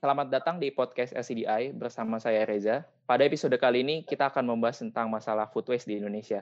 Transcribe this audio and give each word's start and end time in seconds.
Selamat 0.00 0.32
datang 0.32 0.56
di 0.56 0.72
podcast 0.72 1.12
LCDI 1.12 1.76
bersama 1.76 2.16
saya 2.16 2.48
Reza. 2.48 2.88
Pada 3.04 3.20
episode 3.20 3.52
kali 3.60 3.84
ini 3.84 4.00
kita 4.00 4.32
akan 4.32 4.48
membahas 4.48 4.80
tentang 4.80 5.12
masalah 5.12 5.52
food 5.52 5.68
waste 5.68 5.92
di 5.92 6.00
Indonesia. 6.00 6.40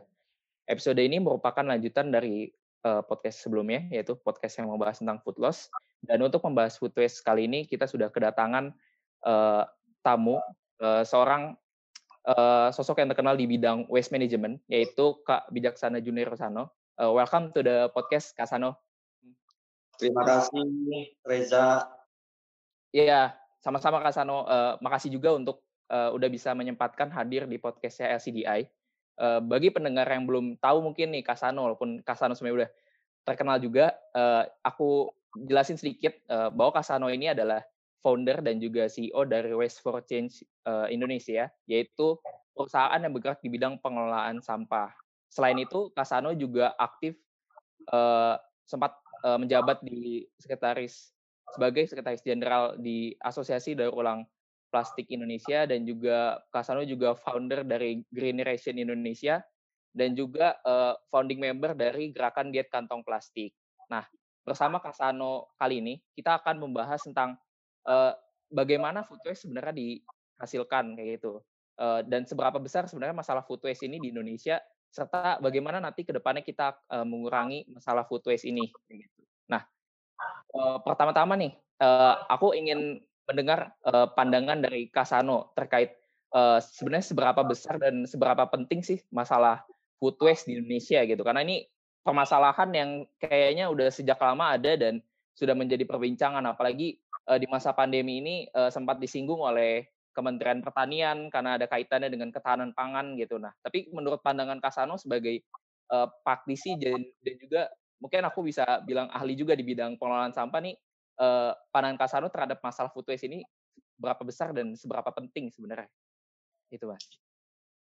Episode 0.62 1.02
ini 1.02 1.18
merupakan 1.18 1.66
lanjutan 1.66 2.14
dari 2.14 2.54
uh, 2.86 3.02
podcast 3.02 3.42
sebelumnya, 3.42 3.82
yaitu 3.90 4.14
podcast 4.14 4.62
yang 4.62 4.70
membahas 4.70 5.02
tentang 5.02 5.18
food 5.26 5.42
loss. 5.42 5.74
Dan 5.98 6.22
untuk 6.22 6.38
membahas 6.46 6.78
food 6.78 6.94
waste 6.94 7.18
kali 7.26 7.50
ini 7.50 7.66
kita 7.66 7.90
sudah 7.90 8.14
kedatangan 8.14 8.70
uh, 9.26 9.66
tamu, 10.06 10.38
uh, 10.78 11.02
seorang 11.02 11.58
uh, 12.30 12.70
sosok 12.70 13.02
yang 13.02 13.10
terkenal 13.10 13.34
di 13.34 13.50
bidang 13.50 13.90
waste 13.90 14.14
management, 14.14 14.62
yaitu 14.70 15.18
Kak 15.26 15.50
Bijaksana 15.50 15.98
Junior 15.98 16.30
Rosano. 16.30 16.78
Uh, 16.94 17.10
welcome 17.10 17.50
to 17.50 17.66
the 17.66 17.90
podcast, 17.90 18.38
Kak 18.38 18.46
Sano. 18.46 18.78
Terima 19.98 20.22
kasih, 20.22 20.62
Reza. 21.26 21.90
Iya, 22.94 23.34
sama-sama 23.58 23.98
Kak 24.02 24.14
Sano, 24.14 24.46
uh, 24.46 24.78
makasih 24.80 25.10
juga 25.12 25.34
untuk 25.34 25.62
uh, 25.90 26.14
udah 26.14 26.28
bisa 26.30 26.54
menyempatkan 26.54 27.10
hadir 27.10 27.44
di 27.50 27.58
podcastnya 27.58 28.14
LCDI. 28.16 28.66
Uh, 29.18 29.42
bagi 29.42 29.74
pendengar 29.74 30.06
yang 30.06 30.30
belum 30.30 30.62
tahu 30.62 30.78
mungkin 30.78 31.10
nih 31.10 31.26
Kak 31.26 31.38
Sano, 31.38 31.66
walaupun 31.66 32.00
Kak 32.06 32.14
Sano 32.14 32.38
sebenarnya 32.38 32.66
udah 32.66 32.70
terkenal 33.26 33.56
juga, 33.58 33.92
uh, 34.14 34.46
aku 34.62 35.10
jelasin 35.34 35.76
sedikit 35.76 36.14
uh, 36.30 36.54
bahwa 36.54 36.78
Kak 36.78 36.86
Sano 36.86 37.10
ini 37.10 37.34
adalah 37.34 37.60
founder 37.98 38.40
dan 38.40 38.62
juga 38.62 38.86
CEO 38.86 39.26
dari 39.26 39.50
Waste 39.50 39.82
for 39.82 40.00
Change 40.06 40.46
uh, 40.70 40.86
Indonesia, 40.86 41.50
yaitu 41.66 42.14
perusahaan 42.54 42.98
yang 42.98 43.14
bergerak 43.14 43.42
di 43.42 43.50
bidang 43.50 43.78
pengelolaan 43.82 44.42
sampah. 44.42 44.90
Selain 45.28 45.58
itu, 45.60 45.92
Kasano 45.92 46.32
juga 46.34 46.72
aktif 46.74 47.14
uh, 47.92 48.34
sempat 48.64 48.96
uh, 49.22 49.36
menjabat 49.36 49.84
di 49.84 50.24
sekretaris 50.40 51.12
sebagai 51.54 51.88
sekretaris 51.88 52.24
jenderal 52.24 52.76
di 52.76 53.16
Asosiasi 53.20 53.72
Daur 53.78 53.96
Ulang 53.96 54.24
Plastik 54.68 55.08
Indonesia 55.08 55.64
dan 55.64 55.88
juga 55.88 56.44
Kasano 56.52 56.84
juga 56.84 57.16
founder 57.16 57.64
dari 57.64 58.04
Generation 58.12 58.76
Indonesia 58.76 59.40
dan 59.96 60.12
juga 60.12 60.60
uh, 60.62 60.92
founding 61.08 61.40
member 61.40 61.72
dari 61.72 62.12
Gerakan 62.12 62.52
Diet 62.52 62.68
Kantong 62.68 63.00
Plastik. 63.00 63.56
Nah, 63.88 64.04
bersama 64.44 64.76
Kasano 64.78 65.52
kali 65.56 65.80
ini 65.80 65.94
kita 66.12 66.36
akan 66.44 66.60
membahas 66.60 67.00
tentang 67.00 67.40
uh, 67.88 68.12
bagaimana 68.52 69.04
food 69.08 69.24
waste 69.24 69.48
sebenarnya 69.48 69.72
dihasilkan 69.72 70.96
kayak 70.96 71.20
gitu. 71.20 71.40
Uh, 71.78 72.02
dan 72.04 72.26
seberapa 72.28 72.58
besar 72.60 72.84
sebenarnya 72.90 73.16
masalah 73.16 73.40
food 73.46 73.64
waste 73.64 73.86
ini 73.88 73.96
di 74.02 74.12
Indonesia 74.12 74.60
serta 74.88 75.38
bagaimana 75.38 75.78
nanti 75.78 76.04
ke 76.04 76.12
depannya 76.12 76.44
kita 76.44 76.76
uh, 76.92 77.06
mengurangi 77.08 77.64
masalah 77.72 78.04
food 78.04 78.24
waste 78.28 78.48
ini. 78.48 78.68
Gitu. 78.88 79.17
Uh, 80.48 80.80
pertama-tama 80.80 81.36
nih, 81.36 81.52
uh, 81.82 82.24
aku 82.28 82.56
ingin 82.56 83.02
mendengar 83.28 83.76
uh, 83.84 84.08
pandangan 84.16 84.64
dari 84.64 84.88
Kasano 84.88 85.52
terkait 85.52 85.92
uh, 86.32 86.56
sebenarnya 86.58 87.12
seberapa 87.12 87.42
besar 87.44 87.76
dan 87.76 88.08
seberapa 88.08 88.48
penting 88.48 88.80
sih 88.80 89.04
masalah 89.12 89.60
food 90.00 90.16
waste 90.24 90.48
di 90.48 90.56
Indonesia 90.56 91.04
gitu. 91.04 91.20
Karena 91.20 91.44
ini 91.44 91.68
permasalahan 92.00 92.70
yang 92.72 92.90
kayaknya 93.20 93.68
udah 93.68 93.92
sejak 93.92 94.16
lama 94.16 94.56
ada 94.56 94.72
dan 94.80 95.04
sudah 95.36 95.52
menjadi 95.52 95.84
perbincangan 95.84 96.42
apalagi 96.48 96.98
uh, 97.28 97.36
di 97.36 97.46
masa 97.46 97.76
pandemi 97.76 98.24
ini 98.24 98.36
uh, 98.56 98.72
sempat 98.72 98.96
disinggung 98.98 99.44
oleh 99.44 99.86
Kementerian 100.16 100.64
Pertanian 100.64 101.30
karena 101.30 101.54
ada 101.60 101.70
kaitannya 101.70 102.10
dengan 102.10 102.34
ketahanan 102.34 102.74
pangan 102.74 103.14
gitu. 103.14 103.38
Nah, 103.38 103.54
tapi 103.62 103.86
menurut 103.94 104.18
pandangan 104.18 104.58
Kasano 104.58 104.98
sebagai 104.98 105.46
uh, 105.94 106.10
praktisi 106.26 106.74
dan 106.74 107.06
juga 107.38 107.70
mungkin 107.98 108.22
aku 108.26 108.46
bisa 108.46 108.82
bilang 108.86 109.10
ahli 109.10 109.34
juga 109.34 109.54
di 109.54 109.66
bidang 109.66 109.98
pengelolaan 109.98 110.34
sampah 110.34 110.60
nih, 110.62 110.74
uh, 111.18 111.52
pandangan 111.74 111.98
Kasano 111.98 112.28
terhadap 112.30 112.58
masalah 112.62 112.90
food 112.90 113.06
waste 113.10 113.26
ini 113.26 113.42
berapa 113.98 114.22
besar 114.22 114.54
dan 114.54 114.72
seberapa 114.78 115.10
penting 115.10 115.50
sebenarnya? 115.50 115.90
Itu 116.70 116.86
mas. 116.86 117.02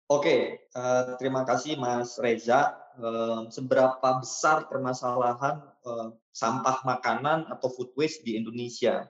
Oke, 0.05 0.69
uh, 0.77 1.17
terima 1.17 1.41
kasih 1.41 1.81
Mas 1.81 2.21
Reza. 2.21 2.77
Uh, 2.95 3.49
seberapa 3.49 4.21
besar 4.21 4.69
permasalahan 4.69 5.65
uh, 5.81 6.13
sampah 6.29 6.85
makanan 6.85 7.49
atau 7.49 7.73
food 7.73 7.89
waste 7.97 8.21
di 8.21 8.37
Indonesia? 8.37 9.09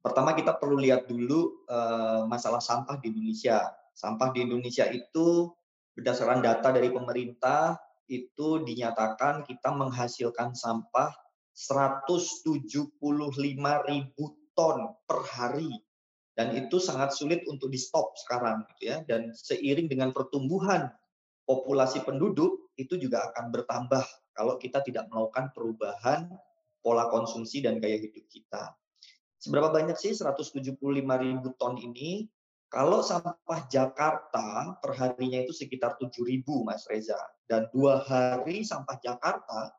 Pertama 0.00 0.32
kita 0.38 0.54
perlu 0.54 0.78
lihat 0.78 1.10
dulu 1.10 1.66
uh, 1.66 2.30
masalah 2.30 2.62
sampah 2.62 3.02
di 3.02 3.10
Indonesia. 3.10 3.74
Sampah 3.90 4.30
di 4.30 4.46
Indonesia 4.46 4.86
itu 4.88 5.50
berdasarkan 5.98 6.40
data 6.40 6.70
dari 6.70 6.94
pemerintah 6.94 7.74
itu 8.10 8.66
dinyatakan 8.66 9.46
kita 9.46 9.70
menghasilkan 9.70 10.58
sampah 10.58 11.14
175 11.54 12.66
ribu 13.86 14.24
ton 14.58 14.78
per 15.06 15.18
hari 15.30 15.70
dan 16.34 16.56
itu 16.58 16.82
sangat 16.82 17.14
sulit 17.14 17.46
untuk 17.46 17.70
di 17.70 17.78
stop 17.78 18.18
sekarang 18.18 18.66
gitu 18.74 18.90
ya 18.90 18.96
dan 19.06 19.30
seiring 19.30 19.86
dengan 19.86 20.10
pertumbuhan 20.10 20.90
populasi 21.46 22.02
penduduk 22.02 22.74
itu 22.74 22.98
juga 22.98 23.30
akan 23.30 23.54
bertambah 23.54 24.04
kalau 24.34 24.56
kita 24.56 24.80
tidak 24.80 25.06
melakukan 25.10 25.52
perubahan 25.52 26.30
pola 26.80 27.12
konsumsi 27.12 27.60
dan 27.60 27.76
gaya 27.76 28.00
hidup 28.00 28.24
kita. 28.30 28.72
Seberapa 29.40 29.72
banyak 29.72 29.96
sih 29.96 30.16
175 30.16 30.80
ribu 30.80 31.48
ton 31.56 31.76
ini? 31.76 32.28
Kalau 32.70 33.02
sampah 33.02 33.66
Jakarta 33.66 34.78
per 34.78 34.94
harinya 34.94 35.42
itu 35.42 35.50
sekitar 35.50 35.98
7.000 35.98 36.46
Mas 36.62 36.86
Reza. 36.86 37.18
Dan 37.42 37.66
dua 37.74 37.98
hari 38.06 38.62
sampah 38.62 38.94
Jakarta 39.02 39.74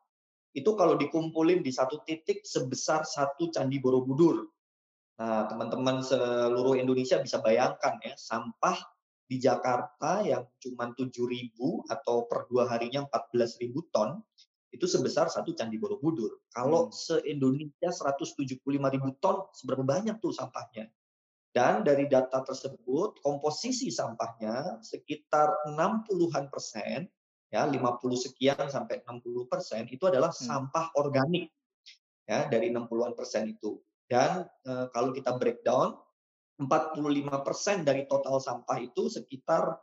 itu 0.52 0.76
kalau 0.76 1.00
dikumpulin 1.00 1.64
di 1.64 1.72
satu 1.72 2.04
titik 2.04 2.44
sebesar 2.44 3.08
satu 3.08 3.48
Candi 3.48 3.80
Borobudur. 3.80 4.44
Nah, 5.16 5.48
teman-teman 5.48 6.04
seluruh 6.04 6.76
Indonesia 6.76 7.16
bisa 7.16 7.40
bayangkan 7.40 7.96
ya, 8.04 8.12
sampah 8.12 8.76
di 9.24 9.40
Jakarta 9.40 10.20
yang 10.20 10.44
cuma 10.60 10.92
7.000 10.92 11.08
atau 11.88 12.28
per 12.28 12.44
dua 12.52 12.68
harinya 12.68 13.08
14.000 13.08 13.72
ton, 13.88 14.20
itu 14.68 14.84
sebesar 14.84 15.32
satu 15.32 15.56
Candi 15.56 15.80
Borobudur. 15.80 16.44
Kalau 16.52 16.88
hmm. 16.88 16.92
se-Indonesia 16.92 17.88
175.000 17.88 18.60
ton, 19.24 19.48
seberapa 19.56 19.80
banyak 19.80 20.20
tuh 20.20 20.36
sampahnya? 20.36 20.92
Dan 21.52 21.84
dari 21.84 22.08
data 22.08 22.40
tersebut, 22.40 23.20
komposisi 23.20 23.92
sampahnya 23.92 24.80
sekitar 24.80 25.68
60-an 25.68 26.48
persen, 26.48 27.04
ya 27.52 27.68
50 27.68 27.76
sekian 28.16 28.72
sampai 28.72 29.04
60 29.04 29.52
persen, 29.52 29.84
itu 29.92 30.08
adalah 30.08 30.32
hmm. 30.32 30.40
sampah 30.48 30.96
organik. 30.96 31.52
ya 32.24 32.48
Dari 32.48 32.72
60-an 32.72 33.12
persen 33.12 33.52
itu. 33.52 33.76
Dan 34.08 34.48
e, 34.64 34.88
kalau 34.96 35.12
kita 35.12 35.36
breakdown, 35.36 35.92
45 36.56 37.44
persen 37.44 37.84
dari 37.84 38.08
total 38.08 38.40
sampah 38.40 38.78
itu 38.80 39.10
sekitar, 39.10 39.76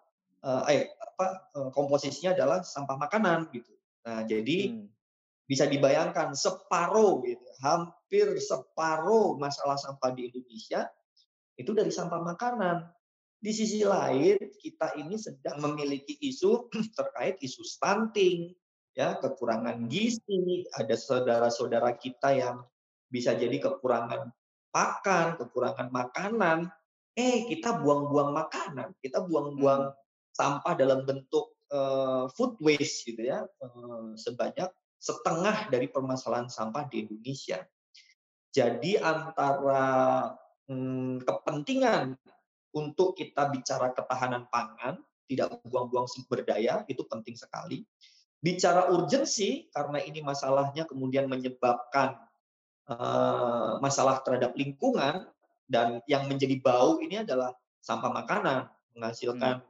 eh, 0.45 0.63
eh 0.71 0.83
apa, 0.95 1.51
komposisinya 1.75 2.37
adalah 2.37 2.63
sampah 2.63 2.95
makanan 2.95 3.51
gitu. 3.51 3.73
Nah, 4.07 4.23
jadi 4.23 4.71
hmm. 4.71 4.87
bisa 5.43 5.67
dibayangkan 5.67 6.31
separuh 6.31 7.19
gitu, 7.27 7.43
hampir 7.59 8.31
separuh 8.39 9.35
masalah 9.35 9.75
sampah 9.75 10.15
di 10.15 10.31
Indonesia 10.31 10.87
itu 11.59 11.75
dari 11.75 11.91
sampah 11.91 12.23
makanan. 12.23 12.87
Di 13.39 13.51
sisi 13.51 13.83
lain, 13.83 14.39
kita 14.39 14.95
ini 14.95 15.19
sedang 15.19 15.59
memiliki 15.59 16.15
isu 16.23 16.71
terkait 16.97 17.35
isu 17.43 17.63
stunting, 17.67 18.55
ya 18.95 19.19
kekurangan 19.19 19.91
gizi, 19.91 20.63
ada 20.75 20.95
saudara-saudara 20.95 21.99
kita 21.99 22.35
yang 22.35 22.63
bisa 23.11 23.35
jadi 23.35 23.59
kekurangan 23.59 24.31
pakan, 24.71 25.35
kekurangan 25.35 25.91
makanan. 25.91 26.71
Eh, 27.19 27.51
kita 27.51 27.75
buang-buang 27.83 28.31
makanan, 28.31 28.95
kita 29.03 29.27
buang-buang 29.27 29.91
hmm. 29.91 29.97
sampah 30.31 30.73
dalam 30.79 31.03
bentuk 31.03 31.51
uh, 31.67 32.31
food 32.31 32.55
waste 32.63 33.03
gitu 33.11 33.27
ya, 33.27 33.43
uh, 33.43 34.15
sebanyak 34.15 34.71
setengah 34.99 35.67
dari 35.67 35.91
permasalahan 35.91 36.47
sampah 36.47 36.87
di 36.87 37.03
Indonesia. 37.07 37.59
Jadi 38.55 38.95
antara 38.99 40.27
hmm, 40.69 41.25
kepentingan 41.25 42.15
untuk 42.71 43.17
kita 43.17 43.49
bicara 43.49 43.91
ketahanan 43.91 44.45
pangan, 44.53 45.01
tidak 45.25 45.57
buang-buang 45.65 46.05
sumber 46.05 46.45
daya, 46.45 46.85
itu 46.85 47.01
penting 47.09 47.33
sekali. 47.33 47.81
Bicara 48.39 48.87
urgensi, 48.93 49.67
karena 49.73 49.99
ini 49.99 50.23
masalahnya 50.23 50.87
kemudian 50.87 51.27
menyebabkan 51.27 52.15
uh, 52.87 53.81
masalah 53.83 54.21
terhadap 54.23 54.55
lingkungan, 54.55 55.27
dan 55.69 56.01
yang 56.09 56.25
menjadi 56.25 56.57
bau 56.61 56.97
ini 57.01 57.21
adalah 57.21 57.53
sampah 57.83 58.09
makanan, 58.09 58.69
menghasilkan 58.97 59.61
hmm. 59.61 59.67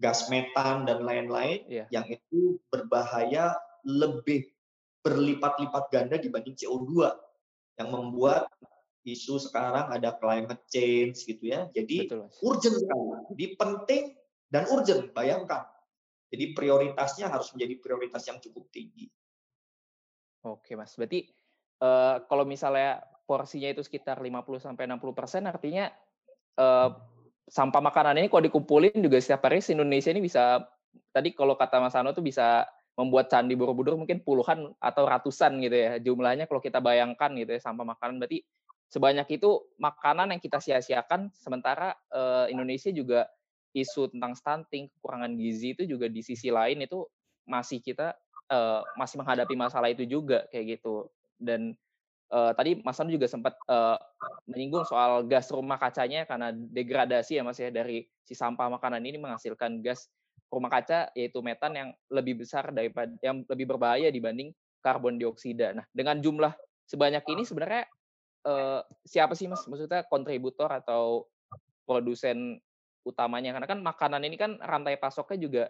gas 0.00 0.28
metan 0.32 0.88
dan 0.88 1.04
lain-lain, 1.04 1.64
yeah. 1.68 1.88
yang 1.92 2.04
itu 2.08 2.60
berbahaya 2.68 3.56
lebih 3.84 4.48
berlipat-lipat 5.04 5.84
ganda 5.92 6.16
dibanding 6.16 6.56
CO2, 6.56 7.12
yang 7.76 7.88
membuat 7.92 8.48
isu 9.04 9.36
sekarang 9.36 9.92
ada 9.92 10.16
climate 10.16 10.64
change 10.72 11.28
gitu 11.28 11.44
ya. 11.52 11.68
Jadi 11.76 12.08
Betul, 12.08 12.32
urgent 12.40 12.76
sekali. 12.80 13.04
Jadi 13.36 13.44
penting 13.60 14.02
dan 14.48 14.64
urgent, 14.72 15.12
bayangkan. 15.12 15.68
Jadi 16.32 16.56
prioritasnya 16.56 17.30
harus 17.30 17.52
menjadi 17.54 17.74
prioritas 17.78 18.24
yang 18.26 18.40
cukup 18.42 18.66
tinggi. 18.72 19.06
Oke, 20.44 20.74
Mas. 20.74 20.96
Berarti 20.96 21.28
uh, 21.84 22.24
kalau 22.26 22.48
misalnya 22.48 23.04
porsinya 23.24 23.70
itu 23.72 23.80
sekitar 23.84 24.20
50 24.20 24.60
sampai 24.60 24.84
60% 24.84 25.48
artinya 25.48 25.88
uh, 26.60 26.92
sampah 27.48 27.80
makanan 27.80 28.20
ini 28.20 28.28
kalau 28.28 28.44
dikumpulin 28.44 28.96
juga 29.00 29.20
setiap 29.20 29.48
hari 29.48 29.64
Indonesia 29.64 30.12
ini 30.12 30.20
bisa 30.20 30.60
tadi 31.12 31.32
kalau 31.32 31.56
kata 31.56 31.80
Mas 31.80 31.96
Ano 31.96 32.12
tuh 32.12 32.24
bisa 32.24 32.68
membuat 32.94 33.26
candi 33.26 33.58
Borobudur 33.58 33.98
mungkin 33.98 34.22
puluhan 34.22 34.70
atau 34.78 35.02
ratusan 35.08 35.58
gitu 35.64 35.76
ya 35.76 35.92
jumlahnya 35.98 36.46
kalau 36.46 36.62
kita 36.62 36.78
bayangkan 36.78 37.32
gitu 37.34 37.56
ya 37.56 37.60
sampah 37.60 37.82
makanan 37.82 38.22
berarti 38.22 38.44
sebanyak 38.88 39.40
itu 39.40 39.64
makanan 39.80 40.34
yang 40.36 40.40
kita 40.40 40.58
sia-siakan 40.60 41.32
sementara 41.34 41.96
uh, 42.12 42.46
Indonesia 42.48 42.90
juga 42.94 43.26
isu 43.74 44.14
tentang 44.14 44.38
stunting 44.38 44.86
kekurangan 44.98 45.34
gizi 45.34 45.74
itu 45.74 45.82
juga 45.84 46.06
di 46.06 46.22
sisi 46.22 46.48
lain 46.48 46.86
itu 46.86 47.02
masih 47.44 47.82
kita 47.82 48.14
uh, 48.54 48.86
masih 48.94 49.18
menghadapi 49.20 49.54
masalah 49.58 49.90
itu 49.90 50.06
juga 50.06 50.46
kayak 50.54 50.78
gitu 50.78 51.10
dan 51.42 51.74
uh, 52.30 52.54
tadi 52.54 52.78
Mas 52.86 52.98
Anu 53.02 53.10
juga 53.10 53.26
sempat 53.26 53.58
uh, 53.66 53.98
menyinggung 54.46 54.86
soal 54.86 55.26
gas 55.26 55.50
rumah 55.50 55.76
kacanya 55.76 56.24
karena 56.24 56.54
degradasi 56.54 57.38
ya 57.38 57.42
Mas 57.42 57.58
ya 57.58 57.74
dari 57.74 58.06
si 58.22 58.32
sampah 58.32 58.70
makanan 58.70 59.02
ini 59.02 59.18
menghasilkan 59.18 59.82
gas 59.82 60.06
rumah 60.48 60.70
kaca 60.70 61.10
yaitu 61.18 61.42
metan 61.42 61.74
yang 61.74 61.88
lebih 62.14 62.46
besar 62.46 62.70
daripada 62.70 63.10
yang 63.20 63.42
lebih 63.50 63.74
berbahaya 63.74 64.08
dibanding 64.14 64.54
karbon 64.78 65.18
dioksida. 65.18 65.74
Nah, 65.74 65.84
dengan 65.90 66.20
jumlah 66.20 66.54
sebanyak 66.86 67.24
ini 67.32 67.42
sebenarnya 67.42 67.88
uh, 68.44 68.80
siapa 69.04 69.32
sih 69.34 69.48
Mas 69.50 69.64
maksudnya 69.66 70.04
kontributor 70.06 70.70
atau 70.70 71.28
produsen 71.88 72.60
utamanya? 73.04 73.56
Karena 73.56 73.68
kan 73.68 73.80
makanan 73.80 74.22
ini 74.24 74.36
kan 74.38 74.56
rantai 74.60 74.96
pasoknya 74.96 75.38
juga 75.40 75.64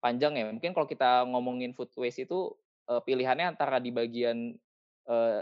panjang 0.00 0.36
ya. 0.36 0.44
Mungkin 0.50 0.72
kalau 0.76 0.88
kita 0.88 1.24
ngomongin 1.28 1.72
food 1.72 1.92
waste 1.96 2.28
itu 2.28 2.52
uh, 2.88 3.00
pilihannya 3.00 3.56
antara 3.56 3.80
di 3.80 3.90
bagian 3.92 4.56
uh, 5.08 5.40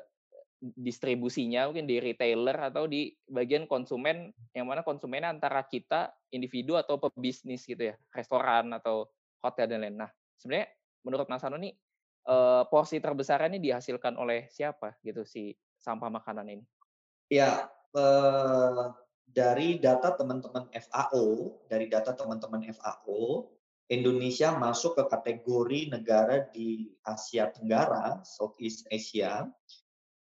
distribusinya 0.64 1.68
mungkin 1.68 1.84
di 1.84 2.00
retailer 2.00 2.56
atau 2.56 2.88
di 2.88 3.12
bagian 3.28 3.68
konsumen 3.68 4.32
yang 4.56 4.64
mana 4.64 4.80
konsumennya 4.80 5.36
antara 5.36 5.60
kita 5.68 6.08
individu 6.32 6.80
atau 6.80 6.96
pebisnis 6.96 7.68
gitu 7.68 7.92
ya 7.92 7.94
restoran 8.16 8.72
atau 8.72 9.04
hotel 9.44 9.68
dan 9.68 9.84
lain. 9.84 9.96
Nah 10.00 10.10
sebenarnya 10.40 10.72
menurut 11.04 11.28
Mas 11.28 11.44
Anu 11.44 11.60
nih 11.60 11.76
uh, 12.32 12.64
porsi 12.72 12.96
terbesarnya 12.96 13.52
ini 13.52 13.60
dihasilkan 13.60 14.16
oleh 14.16 14.48
siapa 14.48 14.96
gitu 15.04 15.28
si 15.28 15.52
sampah 15.84 16.08
makanan 16.08 16.48
ini? 16.48 16.64
Ya 17.28 17.68
uh, 17.92 18.96
dari 19.28 19.76
data 19.76 20.16
teman-teman 20.16 20.72
FAO 20.72 21.60
dari 21.68 21.92
data 21.92 22.16
teman-teman 22.16 22.64
FAO 22.72 23.52
Indonesia 23.92 24.56
masuk 24.56 24.96
ke 24.96 25.04
kategori 25.12 25.92
negara 25.92 26.48
di 26.48 26.88
Asia 27.04 27.52
Tenggara, 27.52 28.24
Southeast 28.24 28.88
Asia, 28.88 29.44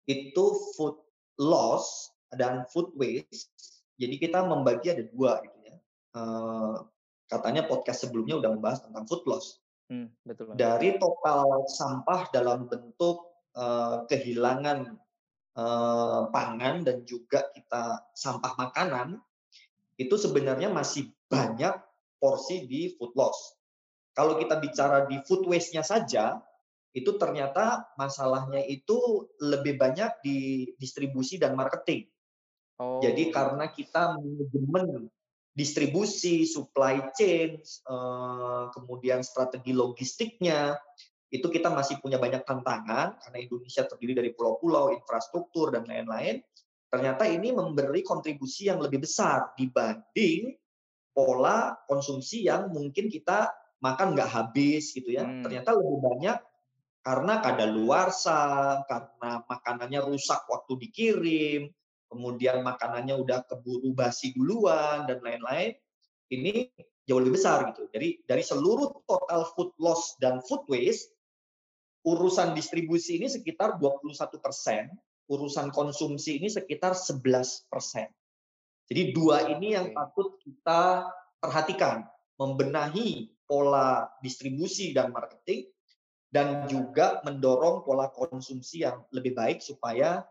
itu 0.10 0.46
food 0.74 0.98
loss 1.38 2.10
dan 2.34 2.66
food 2.74 2.90
waste. 2.98 3.86
Jadi 4.02 4.18
kita 4.18 4.42
membagi 4.42 4.98
ada 4.98 5.06
dua 5.14 5.46
gitu 5.46 5.60
ya. 5.62 5.76
Uh, 6.18 6.90
katanya 7.30 7.70
podcast 7.70 8.10
sebelumnya 8.10 8.42
udah 8.42 8.50
membahas 8.58 8.82
tentang 8.82 9.06
food 9.06 9.24
loss. 9.30 9.62
Hmm, 9.94 10.10
betul. 10.26 10.58
Dari 10.58 10.98
total 10.98 11.70
sampah 11.70 12.26
dalam 12.34 12.66
bentuk 12.66 13.30
uh, 13.54 14.10
kehilangan 14.10 14.98
uh, 15.56 16.30
pangan 16.30 16.84
dan 16.86 17.04
juga 17.08 17.48
kita 17.56 18.12
sampah 18.16 18.54
makanan 18.60 19.20
itu 19.96 20.16
sebenarnya 20.20 20.72
masih 20.72 21.12
banyak 21.32 21.74
porsi 22.20 22.68
di 22.68 22.96
food 22.96 23.16
loss. 23.16 23.56
Kalau 24.16 24.40
kita 24.40 24.60
bicara 24.60 25.08
di 25.08 25.20
food 25.28 25.44
waste-nya 25.48 25.84
saja, 25.84 26.40
itu 26.96 27.20
ternyata 27.20 27.92
masalahnya 28.00 28.64
itu 28.64 29.28
lebih 29.44 29.76
banyak 29.76 30.24
di 30.24 30.72
distribusi 30.80 31.36
dan 31.36 31.52
marketing. 31.60 32.08
Oh. 32.80 33.04
Jadi 33.04 33.32
karena 33.36 33.68
kita 33.68 34.16
manajemen 34.16 35.12
distribusi, 35.56 36.44
supply 36.44 37.12
chain, 37.16 37.60
eh, 37.64 38.64
kemudian 38.76 39.24
strategi 39.24 39.72
logistiknya, 39.72 40.76
itu 41.34 41.48
kita 41.50 41.74
masih 41.74 41.98
punya 42.00 42.22
banyak 42.22 42.46
tantangan 42.46 43.18
karena 43.18 43.38
Indonesia 43.42 43.84
terdiri 43.86 44.14
dari 44.14 44.32
pulau-pulau, 44.32 44.94
infrastruktur 44.94 45.74
dan 45.74 45.84
lain-lain. 45.90 46.42
Ternyata 46.88 47.28
ini 47.28 47.52
memberi 47.52 48.06
kontribusi 48.06 48.70
yang 48.70 48.80
lebih 48.80 49.04
besar 49.04 49.52
dibanding 49.58 50.54
pola 51.16 51.76
konsumsi 51.90 52.46
yang 52.46 52.70
mungkin 52.72 53.10
kita 53.10 53.50
makan 53.82 54.14
nggak 54.14 54.32
habis 54.32 54.94
gitu 54.94 55.16
ya. 55.16 55.26
Hmm. 55.26 55.44
Ternyata 55.44 55.76
lebih 55.76 56.00
banyak 56.04 56.38
karena 57.06 57.34
kadaluarsa, 57.38 58.42
karena 58.90 59.46
makanannya 59.46 60.02
rusak 60.10 60.42
waktu 60.50 60.74
dikirim, 60.90 61.70
kemudian 62.10 62.66
makanannya 62.66 63.16
udah 63.22 63.46
keburu 63.46 63.94
basi 63.94 64.34
duluan 64.34 65.06
dan 65.06 65.22
lain-lain, 65.22 65.78
ini 66.34 66.70
jauh 67.06 67.22
lebih 67.22 67.38
besar 67.38 67.70
gitu. 67.72 67.86
Jadi 67.94 68.26
dari 68.26 68.42
seluruh 68.42 69.06
total 69.06 69.46
food 69.54 69.72
loss 69.78 70.18
dan 70.18 70.42
food 70.50 70.66
waste, 70.66 71.14
urusan 72.06 72.54
distribusi 72.54 73.18
ini 73.18 73.28
sekitar 73.28 73.82
21 73.82 74.14
persen, 74.38 74.94
urusan 75.26 75.74
konsumsi 75.74 76.38
ini 76.38 76.48
sekitar 76.48 76.94
11 76.94 77.66
persen. 77.66 78.08
Jadi 78.86 79.18
dua 79.18 79.50
ini 79.50 79.74
yang 79.74 79.90
patut 79.98 80.38
kita 80.46 81.10
perhatikan, 81.42 82.06
membenahi 82.38 83.34
pola 83.50 84.06
distribusi 84.22 84.94
dan 84.94 85.10
marketing, 85.10 85.66
dan 86.30 86.70
juga 86.70 87.26
mendorong 87.26 87.82
pola 87.82 88.14
konsumsi 88.14 88.86
yang 88.86 89.02
lebih 89.10 89.34
baik 89.34 89.64
supaya 89.66 90.22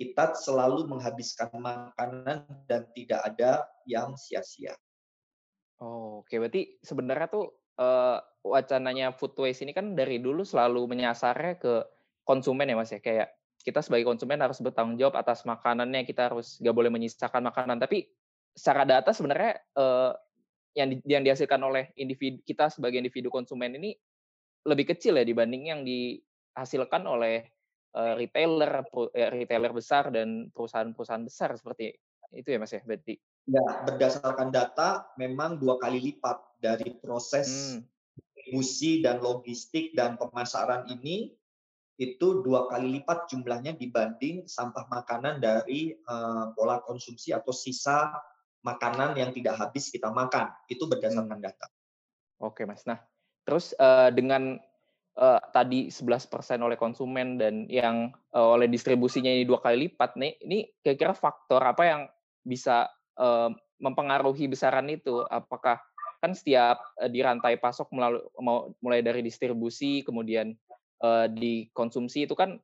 kita 0.00 0.32
selalu 0.32 0.88
menghabiskan 0.88 1.52
makanan 1.54 2.48
dan 2.66 2.88
tidak 2.96 3.20
ada 3.22 3.68
yang 3.84 4.16
sia-sia. 4.16 4.72
Oh, 5.78 6.24
oke, 6.24 6.32
berarti 6.32 6.80
sebenarnya 6.80 7.28
tuh 7.28 7.59
uh, 7.80 8.20
wacananya 8.44 9.16
food 9.16 9.32
waste 9.40 9.64
ini 9.64 9.72
kan 9.72 9.96
dari 9.96 10.20
dulu 10.20 10.44
selalu 10.44 10.84
menyasarnya 10.86 11.56
ke 11.56 11.74
konsumen 12.28 12.68
ya 12.68 12.76
mas 12.76 12.92
ya, 12.92 13.00
kayak 13.00 13.32
kita 13.60 13.84
sebagai 13.84 14.08
konsumen 14.08 14.40
harus 14.40 14.60
bertanggung 14.60 14.96
jawab 14.96 15.20
atas 15.20 15.44
makanannya, 15.44 16.08
kita 16.08 16.32
harus 16.32 16.56
nggak 16.64 16.72
boleh 16.76 16.88
menyisakan 16.92 17.44
makanan. 17.44 17.76
Tapi 17.76 18.08
secara 18.56 18.88
data 18.88 19.12
sebenarnya 19.12 19.60
uh, 19.76 20.16
yang 20.72 20.88
di, 20.88 20.96
yang 21.04 21.22
dihasilkan 21.26 21.60
oleh 21.60 21.92
individu 21.98 22.40
kita 22.46 22.72
sebagai 22.72 22.96
individu 23.02 23.28
konsumen 23.28 23.74
ini 23.76 23.92
lebih 24.64 24.94
kecil 24.96 25.18
ya 25.18 25.24
dibanding 25.26 25.72
yang 25.72 25.80
dihasilkan 25.84 27.04
oleh 27.04 27.44
uh, 27.96 28.16
retailer 28.16 28.84
uh, 28.84 29.30
retailer 29.32 29.72
besar 29.76 30.08
dan 30.08 30.48
perusahaan-perusahaan 30.54 31.24
besar 31.26 31.52
seperti 31.58 31.92
itu 32.32 32.48
ya 32.48 32.58
Mas 32.62 32.72
ya 32.72 32.80
berarti. 32.86 33.18
Ya, 33.50 33.66
berdasarkan 33.82 34.54
data 34.54 35.10
memang 35.18 35.58
dua 35.58 35.74
kali 35.82 35.98
lipat 35.98 36.38
dari 36.62 36.94
proses 37.02 37.74
hmm. 37.74 37.82
distribusi 38.14 39.02
dan 39.02 39.18
logistik 39.18 39.90
dan 39.98 40.14
pemasaran 40.14 40.86
ini 40.86 41.34
itu 41.98 42.40
dua 42.46 42.70
kali 42.70 43.00
lipat 43.00 43.26
jumlahnya 43.28 43.74
dibanding 43.74 44.46
sampah 44.46 44.86
makanan 44.88 45.42
dari 45.42 45.98
uh, 46.06 46.54
pola 46.54 46.80
konsumsi 46.86 47.34
atau 47.34 47.50
sisa 47.50 48.14
makanan 48.62 49.18
yang 49.18 49.34
tidak 49.34 49.58
habis 49.58 49.90
kita 49.90 50.08
makan. 50.14 50.54
Itu 50.70 50.86
berdasarkan 50.86 51.42
hmm. 51.42 51.46
data. 51.50 51.66
Oke, 52.40 52.64
Mas. 52.64 52.86
Nah, 52.88 53.02
Terus 53.50 53.72
uh, 53.82 54.14
dengan 54.14 54.62
uh, 55.18 55.40
tadi 55.50 55.88
11% 55.90 56.30
oleh 56.60 56.78
konsumen 56.78 57.40
dan 57.40 57.66
yang 57.66 58.12
uh, 58.30 58.54
oleh 58.54 58.68
distribusinya 58.68 59.26
ini 59.26 59.42
dua 59.42 59.58
kali 59.58 59.90
lipat 59.90 60.14
nih, 60.14 60.38
ini 60.44 60.58
kira-kira 60.84 61.16
faktor 61.16 61.58
apa 61.64 61.82
yang 61.82 62.02
bisa 62.44 62.88
uh, 63.18 63.50
mempengaruhi 63.80 64.46
besaran 64.46 64.86
itu? 64.92 65.24
Apakah 65.26 65.80
kan 66.20 66.36
setiap 66.36 66.84
di 67.08 67.24
rantai 67.24 67.56
pasok 67.56 67.88
melalui 67.96 68.20
mulai 68.84 69.00
dari 69.00 69.24
distribusi 69.24 70.04
kemudian 70.04 70.52
uh, 71.00 71.26
dikonsumsi 71.26 72.28
itu 72.28 72.36
kan 72.36 72.60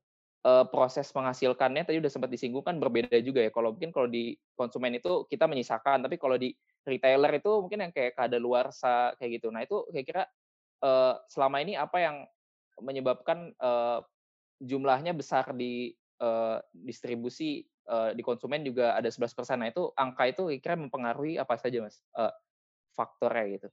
uh, 0.46 0.64
proses 0.68 1.10
menghasilkannya 1.10 1.82
tadi 1.82 1.98
udah 1.98 2.12
sempat 2.12 2.30
disinggung 2.30 2.62
kan 2.62 2.78
berbeda 2.78 3.18
juga 3.24 3.42
ya. 3.42 3.50
Kalau 3.50 3.74
mungkin 3.74 3.90
kalau 3.90 4.06
di 4.06 4.36
konsumen 4.54 4.94
itu 4.96 5.26
kita 5.26 5.50
menyisakan, 5.50 6.06
tapi 6.06 6.16
kalau 6.20 6.38
di 6.38 6.54
retailer 6.86 7.32
itu 7.34 7.50
mungkin 7.58 7.88
yang 7.88 7.92
kayak 7.92 8.14
kadaluarsa 8.14 9.18
kayak 9.18 9.42
gitu. 9.42 9.50
Nah 9.50 9.66
itu 9.66 9.82
kira-kira 9.90 10.28
uh, 10.86 11.18
selama 11.26 11.58
ini 11.64 11.74
apa 11.74 11.98
yang 11.98 12.16
menyebabkan 12.78 13.50
uh, 13.58 14.04
jumlahnya 14.62 15.12
besar 15.16 15.50
di 15.56 15.92
uh, 16.20 16.58
distribusi 16.72 17.64
uh, 17.88 18.12
di 18.12 18.22
konsumen 18.22 18.62
juga 18.66 18.96
ada 18.96 19.08
11%. 19.08 19.26
Nah, 19.56 19.68
itu 19.70 19.90
angka 19.96 20.24
itu 20.30 20.42
kira 20.60 20.76
mempengaruhi 20.76 21.40
apa 21.40 21.56
saja, 21.56 21.82
Mas? 21.82 22.00
Uh, 22.12 22.32
faktornya 22.96 23.44
gitu. 23.60 23.68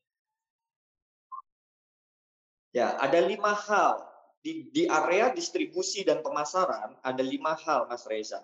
Ya, 2.74 2.98
ada 2.98 3.22
lima 3.22 3.54
hal 3.54 4.02
di, 4.44 4.68
di 4.74 4.84
area 4.90 5.32
distribusi 5.32 6.04
dan 6.04 6.20
pemasaran 6.20 7.00
ada 7.00 7.24
lima 7.24 7.56
hal, 7.56 7.88
Mas 7.88 8.04
Reza. 8.10 8.44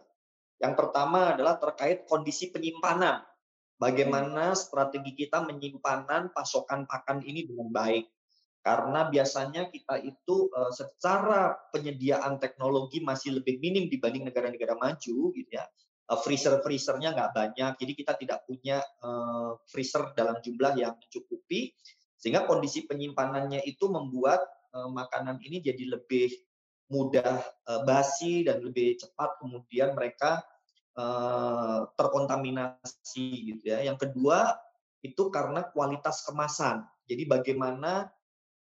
Yang 0.61 0.73
pertama 0.79 1.35
adalah 1.35 1.59
terkait 1.59 2.07
kondisi 2.07 2.53
penyimpanan. 2.53 3.23
Bagaimana 3.79 4.51
strategi 4.59 5.15
kita 5.15 5.39
menyimpanan 5.47 6.35
pasokan 6.35 6.83
pakan 6.83 7.23
ini 7.23 7.47
dengan 7.47 7.71
baik. 7.71 8.11
Karena 8.69 9.09
biasanya 9.09 9.73
kita 9.73 9.97
itu 10.05 10.45
uh, 10.53 10.69
secara 10.69 11.57
penyediaan 11.73 12.37
teknologi 12.37 13.01
masih 13.01 13.41
lebih 13.41 13.57
minim 13.57 13.89
dibanding 13.89 14.29
negara-negara 14.29 14.77
maju 14.77 15.17
gitu 15.33 15.49
ya. 15.49 15.65
Uh, 16.05 16.21
freezer 16.21 16.61
freezernya 16.61 17.17
nggak 17.17 17.33
banyak 17.33 17.71
jadi 17.81 17.93
kita 17.97 18.13
tidak 18.21 18.39
punya 18.45 18.77
uh, 19.01 19.57
freezer 19.65 20.13
dalam 20.13 20.37
jumlah 20.41 20.77
yang 20.77 20.93
mencukupi 21.01 21.73
sehingga 22.17 22.45
kondisi 22.45 22.85
penyimpanannya 22.85 23.65
itu 23.65 23.89
membuat 23.89 24.45
uh, 24.77 24.89
makanan 24.93 25.41
ini 25.41 25.65
jadi 25.65 25.97
lebih 25.97 26.29
mudah 26.93 27.41
uh, 27.65 27.81
basi 27.89 28.45
dan 28.45 28.61
lebih 28.61 29.01
cepat 29.01 29.41
kemudian 29.41 29.97
mereka 29.97 30.45
uh, 30.93 31.89
terkontaminasi 31.97 33.49
gitu 33.49 33.63
ya. 33.65 33.81
Yang 33.81 34.09
kedua 34.09 34.57
itu 35.01 35.33
karena 35.33 35.65
kualitas 35.73 36.21
kemasan. 36.25 36.85
Jadi 37.09 37.25
bagaimana 37.25 38.09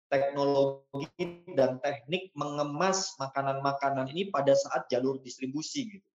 teknologi 0.09 1.45
dan 1.57 1.81
teknik 1.81 2.29
mengemas 2.37 3.17
makanan-makanan 3.17 4.09
ini 4.13 4.29
pada 4.29 4.53
saat 4.53 4.85
jalur 4.87 5.17
distribusi 5.21 5.97
gitu. 5.97 6.09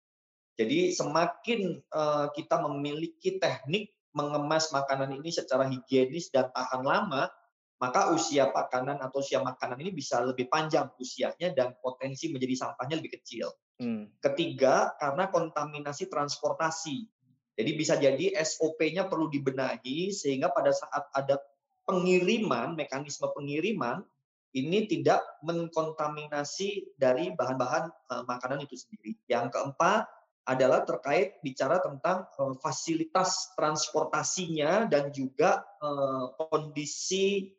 Jadi 0.60 0.92
semakin 0.92 1.80
uh, 1.96 2.28
kita 2.36 2.60
memiliki 2.68 3.40
teknik 3.40 3.96
mengemas 4.12 4.76
makanan 4.76 5.16
ini 5.16 5.32
secara 5.32 5.70
higienis 5.72 6.34
dan 6.36 6.52
tahan 6.52 6.84
lama, 6.84 7.32
maka 7.80 8.12
usia 8.12 8.52
makanan 8.52 9.00
atau 9.00 9.24
usia 9.24 9.40
makanan 9.40 9.80
ini 9.80 9.96
bisa 9.96 10.20
lebih 10.20 10.52
panjang 10.52 10.92
usianya 11.00 11.56
dan 11.56 11.80
potensi 11.80 12.28
menjadi 12.28 12.68
sampahnya 12.68 13.00
lebih 13.00 13.16
kecil. 13.24 13.48
Hmm. 13.80 14.12
Ketiga, 14.20 15.00
karena 15.00 15.32
kontaminasi 15.32 16.12
transportasi. 16.12 17.08
Jadi 17.56 17.72
bisa 17.76 17.96
jadi 17.96 18.36
SOP-nya 18.44 19.08
perlu 19.08 19.32
dibenahi 19.32 20.12
sehingga 20.12 20.52
pada 20.52 20.76
saat 20.76 21.08
ada 21.16 21.40
pengiriman, 21.90 22.78
mekanisme 22.78 23.26
pengiriman 23.34 24.06
ini 24.54 24.86
tidak 24.86 25.22
mengkontaminasi 25.46 26.94
dari 26.98 27.34
bahan-bahan 27.34 27.90
uh, 28.10 28.24
makanan 28.30 28.66
itu 28.66 28.78
sendiri. 28.78 29.18
Yang 29.26 29.58
keempat 29.58 30.06
adalah 30.46 30.82
terkait 30.86 31.38
bicara 31.46 31.78
tentang 31.82 32.26
uh, 32.38 32.58
fasilitas 32.58 33.54
transportasinya 33.54 34.90
dan 34.90 35.14
juga 35.14 35.66
uh, 35.82 36.34
kondisi 36.38 37.54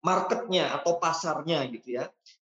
marketnya 0.00 0.72
atau 0.80 0.96
pasarnya 0.96 1.68
gitu 1.68 2.00
ya. 2.00 2.08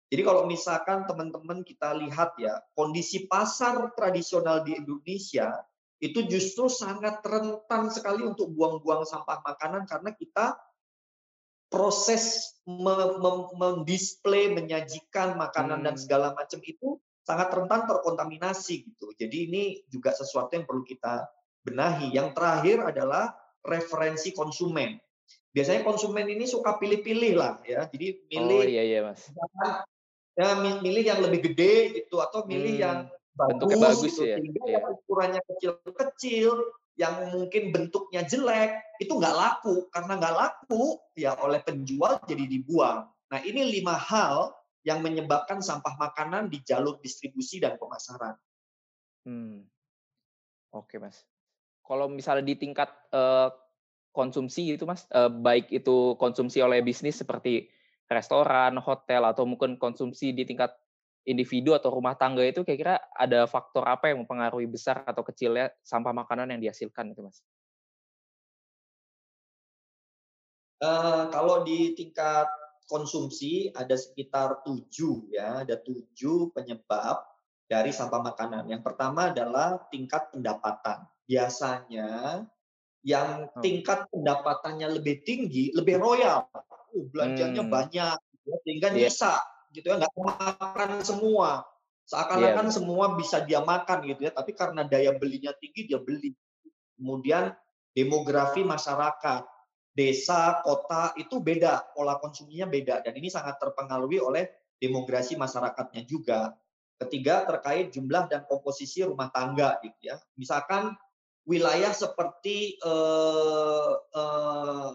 Jadi 0.09 0.23
kalau 0.25 0.49
misalkan 0.49 1.05
teman-teman 1.05 1.61
kita 1.63 1.93
lihat 1.93 2.35
ya, 2.41 2.65
kondisi 2.73 3.29
pasar 3.29 3.93
tradisional 3.93 4.65
di 4.65 4.75
Indonesia 4.75 5.53
itu 5.99 6.25
justru 6.31 6.71
sangat 6.71 7.21
rentan 7.27 7.91
sekali 7.91 8.23
untuk 8.23 8.55
buang-buang 8.55 9.03
sampah 9.03 9.43
makanan 9.43 9.85
karena 9.85 10.11
kita 10.15 10.55
proses 11.69 12.57
mendisplay, 13.57 14.53
menyajikan 14.53 15.37
makanan 15.37 15.85
hmm. 15.85 15.87
dan 15.87 15.95
segala 16.01 16.33
macam 16.33 16.61
itu 16.65 16.97
sangat 17.25 17.53
rentan 17.53 17.85
terkontaminasi 17.85 18.89
gitu. 18.89 19.13
Jadi 19.21 19.37
ini 19.53 19.63
juga 19.93 20.17
sesuatu 20.17 20.49
yang 20.57 20.65
perlu 20.65 20.81
kita 20.85 21.29
benahi. 21.61 22.09
Yang 22.17 22.33
terakhir 22.33 22.77
adalah 22.89 23.37
referensi 23.61 24.33
konsumen. 24.33 24.97
Biasanya 25.53 25.85
konsumen 25.85 26.25
ini 26.25 26.49
suka 26.49 26.81
pilih-pilih 26.81 27.33
lah 27.37 27.61
ya. 27.69 27.85
Jadi 27.93 28.25
milih 28.33 28.61
Oh 28.61 28.65
iya 28.65 28.83
iya 28.85 29.01
Mas. 29.05 29.29
Ya 30.39 30.57
milih 30.57 31.05
yang 31.05 31.21
lebih 31.21 31.53
gede 31.53 32.01
gitu 32.01 32.23
atau 32.25 32.49
milih 32.49 32.81
hmm. 32.81 32.85
yang 32.85 32.99
bagus, 33.37 33.77
bagus 33.77 34.13
gitu. 34.17 34.25
Ya. 34.25 34.37
Sehingga 34.41 34.63
iya. 34.65 34.79
ukurannya 34.89 35.41
kecil-kecil 35.45 36.53
yang 36.99 37.31
mungkin 37.31 37.71
bentuknya 37.71 38.27
jelek 38.27 38.99
itu 38.99 39.15
nggak 39.15 39.37
laku 39.39 39.87
karena 39.95 40.19
nggak 40.19 40.35
laku 40.35 40.99
ya 41.15 41.39
oleh 41.39 41.63
penjual 41.63 42.19
jadi 42.27 42.45
dibuang. 42.45 43.07
Nah 43.31 43.41
ini 43.47 43.71
lima 43.71 43.95
hal 43.95 44.51
yang 44.83 44.99
menyebabkan 45.01 45.63
sampah 45.63 45.95
makanan 45.95 46.51
di 46.51 46.59
jalur 46.67 46.99
distribusi 46.99 47.63
dan 47.63 47.79
pemasaran. 47.79 48.35
Hmm. 49.23 49.63
Oke 50.75 50.99
mas. 50.99 51.23
Kalau 51.87 52.11
misalnya 52.11 52.45
di 52.45 52.59
tingkat 52.59 52.91
uh, 53.15 53.55
konsumsi 54.11 54.75
itu 54.75 54.83
mas, 54.83 55.07
uh, 55.15 55.31
baik 55.31 55.71
itu 55.71 56.19
konsumsi 56.19 56.59
oleh 56.61 56.83
bisnis 56.83 57.23
seperti 57.23 57.71
restoran, 58.11 58.75
hotel 58.83 59.23
atau 59.23 59.47
mungkin 59.47 59.79
konsumsi 59.79 60.35
di 60.35 60.43
tingkat 60.49 60.75
individu 61.29 61.77
atau 61.77 61.93
rumah 61.93 62.17
tangga 62.17 62.41
itu 62.41 62.65
kira-kira 62.65 62.97
ada 63.13 63.45
faktor 63.45 63.85
apa 63.85 64.09
yang 64.09 64.25
mempengaruhi 64.25 64.65
besar 64.65 65.05
atau 65.05 65.21
kecilnya 65.21 65.69
sampah 65.85 66.17
makanan 66.17 66.57
yang 66.57 66.61
dihasilkan 66.65 67.13
itu 67.13 67.21
mas? 67.21 67.45
Uh, 70.81 71.29
kalau 71.29 71.67
di 71.69 71.93
tingkat 71.93 72.49
konsumsi 72.89 73.69
ada 73.77 73.93
sekitar 73.99 74.65
tujuh 74.65 75.29
ya, 75.29 75.67
ada 75.67 75.77
tujuh 75.77 76.55
penyebab 76.57 77.21
dari 77.69 77.93
sampah 77.93 78.25
makanan. 78.25 78.71
Yang 78.73 78.83
pertama 78.89 79.29
adalah 79.29 79.77
tingkat 79.93 80.33
pendapatan. 80.33 81.05
Biasanya 81.29 82.09
yang 83.05 83.53
oh. 83.53 83.61
tingkat 83.61 84.09
pendapatannya 84.09 84.97
lebih 84.97 85.21
tinggi, 85.27 85.75
lebih 85.77 86.01
royal, 86.01 86.49
uh, 86.49 86.65
belanjanya 87.13 87.63
hmm. 87.67 87.73
banyak, 87.75 88.17
ya, 88.49 88.57
sehingga 88.65 88.89
yeah. 88.97 89.37
Gitu 89.73 89.87
ya 89.89 89.97
nggak 90.01 90.15
makan 90.17 90.91
semua. 91.05 91.65
Seakan-akan 92.09 92.67
yeah. 92.73 92.75
semua 92.75 93.05
bisa 93.21 93.45
dia 93.45 93.61
makan 93.61 94.01
gitu 94.09 94.25
ya 94.25 94.33
tapi 94.33 94.57
karena 94.57 94.85
daya 94.85 95.13
belinya 95.17 95.53
tinggi 95.57 95.89
dia 95.93 96.01
beli. 96.01 96.33
Kemudian 96.97 97.53
demografi 97.93 98.65
masyarakat 98.65 99.45
desa 99.93 100.63
kota 100.63 101.13
itu 101.19 101.43
beda 101.43 101.91
pola 101.93 102.17
konsumsinya 102.23 102.71
beda 102.71 103.03
dan 103.03 103.13
ini 103.19 103.29
sangat 103.29 103.59
terpengaruhi 103.59 104.23
oleh 104.23 104.47
demografi 104.79 105.35
masyarakatnya 105.35 106.07
juga. 106.07 106.55
Ketiga 106.99 107.47
terkait 107.47 107.95
jumlah 107.95 108.27
dan 108.27 108.43
komposisi 108.47 109.07
rumah 109.07 109.31
tangga 109.31 109.79
gitu 109.83 110.11
ya. 110.11 110.17
Misalkan 110.35 110.95
wilayah 111.47 111.91
seperti 111.95 112.79
eh, 112.79 113.93
eh, 113.95 114.91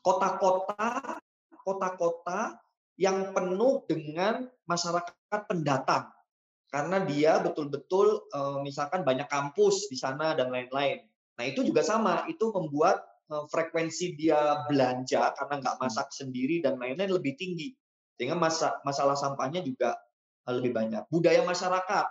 kota-kota 0.00 1.20
kota-kota 1.60 2.56
yang 3.00 3.32
penuh 3.32 3.88
dengan 3.88 4.44
masyarakat 4.68 5.40
pendatang 5.48 6.12
karena 6.70 7.02
dia 7.02 7.40
betul-betul 7.42 8.30
eh, 8.30 8.58
misalkan 8.62 9.02
banyak 9.02 9.26
kampus 9.26 9.90
di 9.90 9.98
sana 9.98 10.36
dan 10.36 10.52
lain-lain. 10.52 11.02
Nah 11.40 11.44
itu 11.48 11.64
juga 11.66 11.80
sama, 11.80 12.28
itu 12.30 12.52
membuat 12.52 13.02
eh, 13.32 13.44
frekuensi 13.50 14.14
dia 14.20 14.68
belanja 14.68 15.34
karena 15.34 15.54
nggak 15.64 15.76
hmm. 15.80 15.82
masak 15.82 16.08
sendiri 16.14 16.62
dan 16.62 16.78
lain-lain 16.78 17.10
lebih 17.10 17.34
tinggi, 17.40 17.74
sehingga 18.14 18.38
masa, 18.38 18.78
masalah 18.86 19.18
sampahnya 19.18 19.64
juga 19.64 19.98
eh, 20.46 20.54
lebih 20.54 20.76
banyak. 20.76 21.02
Budaya 21.10 21.42
masyarakat, 21.42 22.06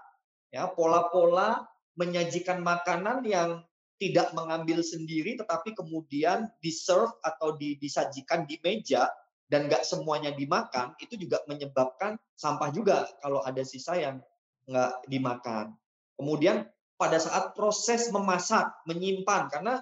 ya 0.52 0.68
pola-pola 0.74 1.64
menyajikan 1.96 2.60
makanan 2.60 3.24
yang 3.30 3.64
tidak 4.00 4.32
mengambil 4.32 4.80
sendiri, 4.80 5.36
tetapi 5.36 5.76
kemudian 5.76 6.48
diserve 6.64 7.12
atau 7.20 7.60
disajikan 7.60 8.48
di 8.48 8.56
meja 8.64 9.12
dan 9.50 9.66
nggak 9.66 9.82
semuanya 9.82 10.30
dimakan, 10.32 10.94
itu 11.02 11.18
juga 11.18 11.42
menyebabkan 11.50 12.22
sampah 12.38 12.70
juga 12.70 13.10
kalau 13.20 13.42
ada 13.42 13.66
sisa 13.66 13.98
yang 13.98 14.22
nggak 14.70 15.10
dimakan. 15.10 15.74
Kemudian 16.16 16.70
pada 16.96 17.18
saat 17.18 17.58
proses 17.58 18.14
memasak, 18.14 18.70
menyimpan, 18.86 19.50
karena 19.50 19.82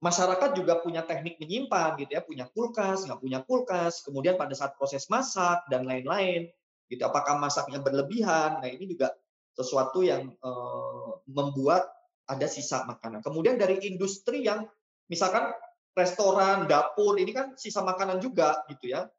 masyarakat 0.00 0.56
juga 0.56 0.80
punya 0.80 1.04
teknik 1.04 1.36
menyimpan 1.36 2.00
gitu 2.00 2.16
ya, 2.16 2.22
punya 2.24 2.48
kulkas, 2.48 3.04
nggak 3.04 3.20
punya 3.20 3.38
kulkas, 3.44 4.00
kemudian 4.06 4.40
pada 4.40 4.56
saat 4.56 4.72
proses 4.80 5.04
masak 5.12 5.68
dan 5.68 5.84
lain-lain, 5.84 6.48
gitu. 6.88 7.02
Apakah 7.04 7.36
masaknya 7.36 7.84
berlebihan? 7.84 8.64
Nah 8.64 8.68
ini 8.72 8.88
juga 8.88 9.12
sesuatu 9.52 10.00
yang 10.00 10.32
eh, 10.32 11.10
membuat 11.28 11.90
ada 12.28 12.46
sisa 12.48 12.84
makanan. 12.88 13.20
Kemudian 13.20 13.60
dari 13.60 13.80
industri 13.88 14.44
yang 14.44 14.64
misalkan 15.08 15.52
restoran, 15.98 16.70
dapur, 16.70 17.18
ini 17.18 17.34
kan 17.34 17.58
sisa 17.58 17.82
makanan 17.82 18.22
juga 18.22 18.62
gitu 18.70 18.94
ya. 18.94 19.10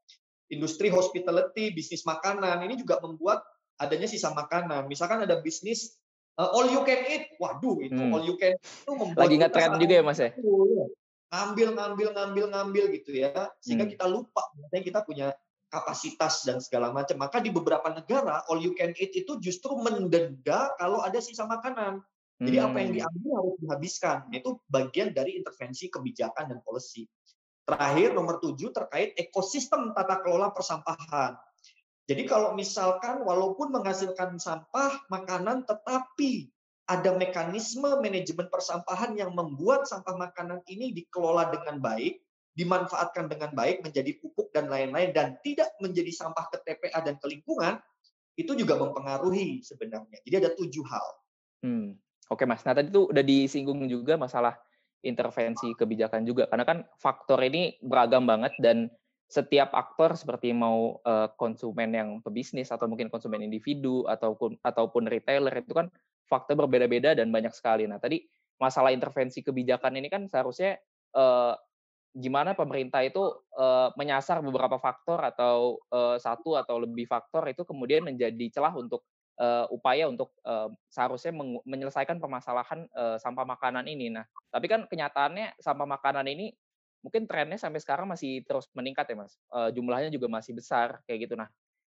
Industri 0.50 0.88
hospitality, 0.88 1.76
bisnis 1.76 2.08
makanan, 2.08 2.64
ini 2.64 2.80
juga 2.80 2.98
membuat 3.04 3.44
adanya 3.78 4.08
sisa 4.08 4.32
makanan. 4.32 4.88
Misalkan 4.88 5.28
ada 5.28 5.44
bisnis 5.44 6.00
uh, 6.40 6.50
all 6.56 6.72
you 6.72 6.82
can 6.88 7.04
eat, 7.06 7.36
waduh 7.38 7.78
itu 7.84 8.00
hmm. 8.00 8.16
all 8.16 8.24
you 8.24 8.40
can 8.40 8.56
eat 8.56 8.64
itu 8.64 8.92
membuat 8.96 9.28
lagi 9.28 9.36
ngetren 9.38 9.72
juga 9.78 9.94
ya 9.94 10.04
mas 10.04 10.20
ya. 10.24 10.32
Ngambil, 11.30 11.70
ngambil, 11.78 12.08
ngambil, 12.18 12.46
ngambil 12.50 12.86
gitu 12.98 13.12
ya, 13.14 13.54
sehingga 13.62 13.86
hmm. 13.86 13.94
kita 13.94 14.06
lupa, 14.10 14.42
misalnya 14.58 14.82
kita 14.82 15.00
punya 15.06 15.28
kapasitas 15.70 16.42
dan 16.50 16.58
segala 16.58 16.90
macam. 16.90 17.22
Maka 17.22 17.38
di 17.38 17.54
beberapa 17.54 17.86
negara 17.94 18.42
all 18.50 18.58
you 18.58 18.74
can 18.74 18.92
eat 18.98 19.14
itu 19.14 19.38
justru 19.38 19.78
mendenda 19.78 20.74
kalau 20.82 21.06
ada 21.06 21.22
sisa 21.22 21.46
makanan. 21.46 22.02
Jadi 22.40 22.56
hmm. 22.56 22.68
apa 22.72 22.78
yang 22.80 22.92
hmm. 22.92 23.00
diambil 23.04 23.32
harus 23.44 23.56
dihabiskan. 23.60 24.18
Itu 24.32 24.50
bagian 24.72 25.12
dari 25.12 25.36
intervensi 25.36 25.92
kebijakan 25.92 26.56
dan 26.56 26.60
policy. 26.64 27.04
Terakhir 27.68 28.16
nomor 28.16 28.42
tujuh 28.42 28.74
terkait 28.74 29.14
ekosistem 29.20 29.94
tata 29.94 30.24
kelola 30.24 30.50
persampahan. 30.56 31.38
Jadi 32.10 32.26
kalau 32.26 32.58
misalkan 32.58 33.22
walaupun 33.22 33.70
menghasilkan 33.70 34.42
sampah 34.42 35.06
makanan 35.14 35.62
tetapi 35.70 36.50
ada 36.90 37.14
mekanisme 37.14 38.02
manajemen 38.02 38.50
persampahan 38.50 39.14
yang 39.14 39.30
membuat 39.38 39.86
sampah 39.86 40.18
makanan 40.18 40.66
ini 40.66 40.90
dikelola 40.90 41.54
dengan 41.54 41.78
baik, 41.78 42.18
dimanfaatkan 42.58 43.30
dengan 43.30 43.54
baik 43.54 43.86
menjadi 43.86 44.18
pupuk 44.18 44.50
dan 44.50 44.74
lain-lain 44.74 45.14
dan 45.14 45.38
tidak 45.46 45.70
menjadi 45.78 46.10
sampah 46.10 46.50
ke 46.50 46.58
TPA 46.66 47.06
dan 47.06 47.22
ke 47.22 47.30
lingkungan, 47.30 47.78
itu 48.34 48.58
juga 48.58 48.82
mempengaruhi 48.82 49.62
sebenarnya. 49.62 50.18
Jadi 50.26 50.36
ada 50.42 50.50
tujuh 50.58 50.86
hal. 50.90 51.08
Hmm. 51.62 51.94
Oke 52.30 52.46
mas, 52.46 52.62
nah 52.62 52.78
tadi 52.78 52.94
itu 52.94 53.10
udah 53.10 53.26
disinggung 53.26 53.90
juga 53.90 54.14
masalah 54.14 54.54
intervensi 55.02 55.74
kebijakan 55.74 56.28
juga, 56.30 56.46
karena 56.46 56.66
kan 56.68 56.78
faktor 57.02 57.42
ini 57.42 57.80
beragam 57.82 58.30
banget 58.30 58.54
dan 58.62 58.92
setiap 59.30 59.74
aktor 59.78 60.18
seperti 60.18 60.54
mau 60.54 60.98
uh, 61.06 61.30
konsumen 61.38 61.94
yang 61.94 62.10
pebisnis 62.26 62.74
atau 62.74 62.90
mungkin 62.90 63.14
konsumen 63.14 63.46
individu 63.46 64.02
ataupun 64.10 64.58
ataupun 64.66 65.06
retailer 65.06 65.54
itu 65.54 65.74
kan 65.74 65.90
faktor 66.26 66.58
berbeda-beda 66.66 67.14
dan 67.14 67.30
banyak 67.30 67.54
sekali. 67.54 67.86
Nah 67.86 68.02
tadi 68.02 68.26
masalah 68.58 68.90
intervensi 68.90 69.46
kebijakan 69.46 70.02
ini 70.02 70.10
kan 70.10 70.26
seharusnya 70.26 70.82
uh, 71.14 71.54
gimana 72.10 72.58
pemerintah 72.58 73.06
itu 73.06 73.22
uh, 73.54 73.94
menyasar 73.94 74.42
beberapa 74.42 74.82
faktor 74.82 75.22
atau 75.22 75.78
uh, 75.94 76.18
satu 76.18 76.58
atau 76.58 76.82
lebih 76.82 77.06
faktor 77.06 77.46
itu 77.54 77.62
kemudian 77.62 78.02
menjadi 78.02 78.50
celah 78.50 78.74
untuk 78.74 79.06
uh, 79.40 79.66
upaya 79.72 80.06
untuk 80.06 80.36
uh, 80.44 80.70
seharusnya 80.92 81.34
menyelesaikan 81.64 82.20
permasalahan 82.20 82.86
uh, 82.94 83.16
sampah 83.18 83.48
makanan 83.48 83.88
ini. 83.88 84.12
Nah, 84.12 84.28
tapi 84.52 84.68
kan 84.68 84.86
kenyataannya 84.86 85.58
sampah 85.58 85.88
makanan 85.88 86.28
ini 86.28 86.52
mungkin 87.00 87.26
trennya 87.26 87.56
sampai 87.56 87.80
sekarang 87.80 88.12
masih 88.12 88.44
terus 88.44 88.68
meningkat 88.76 89.08
ya 89.08 89.16
mas. 89.16 89.34
Uh, 89.50 89.72
jumlahnya 89.72 90.12
juga 90.12 90.28
masih 90.28 90.54
besar 90.54 91.00
kayak 91.08 91.32
gitu. 91.32 91.40
Nah, 91.40 91.48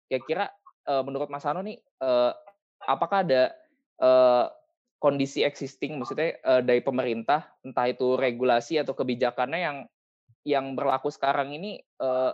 kira-kira 0.07 0.52
uh, 0.88 1.02
menurut 1.05 1.33
Mas 1.33 1.49
Ano 1.49 1.64
nih, 1.64 1.81
uh, 2.05 2.33
apakah 2.85 3.25
ada 3.25 3.52
uh, 4.00 4.52
kondisi 4.99 5.45
existing, 5.45 5.97
maksudnya 5.97 6.37
uh, 6.45 6.61
dari 6.61 6.85
pemerintah, 6.85 7.49
entah 7.64 7.87
itu 7.88 8.19
regulasi 8.19 8.81
atau 8.81 8.93
kebijakannya 8.93 9.61
yang 9.61 9.78
yang 10.49 10.73
berlaku 10.73 11.12
sekarang 11.12 11.52
ini 11.52 11.81
uh, 12.00 12.33